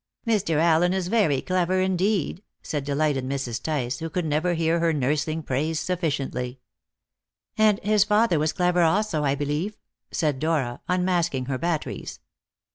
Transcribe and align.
"Mr. 0.25 0.55
Allen 0.55 0.93
is 0.95 1.09
very 1.09 1.41
clever 1.43 1.79
indeed," 1.79 2.41
said 2.63 2.83
delighted 2.83 3.23
Mrs. 3.23 3.61
Tice, 3.61 3.99
who 3.99 4.09
could 4.09 4.25
never 4.25 4.55
hear 4.55 4.79
her 4.79 4.91
nursling 4.91 5.43
praised 5.43 5.85
sufficiently. 5.85 6.59
"And 7.55 7.79
his 7.83 8.03
father 8.03 8.39
was 8.39 8.51
clever 8.51 8.81
also, 8.81 9.23
I 9.23 9.35
believe?" 9.35 9.77
said 10.09 10.39
Dora, 10.39 10.81
unmasking 10.89 11.45
her 11.45 11.59
batteries. 11.59 12.19